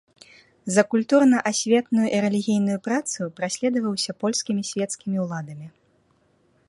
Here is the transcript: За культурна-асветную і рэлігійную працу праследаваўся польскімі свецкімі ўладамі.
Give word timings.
За 0.75 0.83
культурна-асветную 0.93 2.07
і 2.15 2.21
рэлігійную 2.25 2.77
працу 2.89 3.21
праследаваўся 3.41 4.11
польскімі 4.25 4.61
свецкімі 4.71 5.17
ўладамі. 5.27 5.67